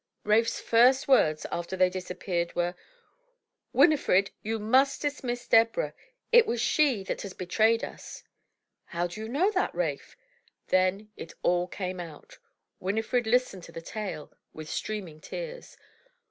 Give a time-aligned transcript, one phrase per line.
[0.23, 2.73] Rafe's first words after they disappeared were,—
[3.79, 5.93] "Winifred, you must dismiss Deborah.
[6.31, 8.23] It is she that has betrayed us."
[8.85, 10.17] "How do you know that, Rafe?"
[10.69, 12.39] Then it all came out.
[12.79, 15.77] Winifred listened to the tale with streaming tears.